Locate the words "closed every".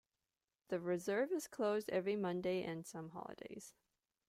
1.45-2.15